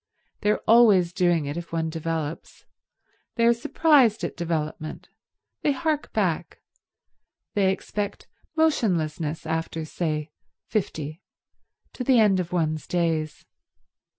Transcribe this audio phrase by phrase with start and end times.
[0.39, 2.65] They are always doing it if one develops.
[3.35, 5.09] They are surprised at development.
[5.61, 6.59] They hark back;
[7.53, 8.27] they expect
[8.57, 10.31] motionlessness after, say,
[10.65, 11.21] fifty,
[11.93, 13.45] to the end of one's days.